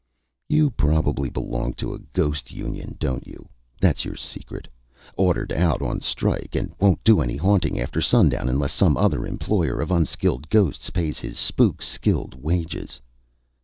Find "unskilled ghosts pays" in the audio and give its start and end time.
9.91-11.19